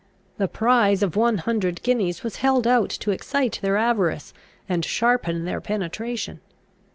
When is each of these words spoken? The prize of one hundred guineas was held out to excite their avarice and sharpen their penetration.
The 0.39 0.47
prize 0.47 1.03
of 1.03 1.15
one 1.15 1.37
hundred 1.37 1.83
guineas 1.83 2.23
was 2.23 2.37
held 2.37 2.65
out 2.65 2.89
to 2.89 3.11
excite 3.11 3.59
their 3.61 3.77
avarice 3.77 4.33
and 4.67 4.83
sharpen 4.83 5.45
their 5.45 5.61
penetration. 5.61 6.39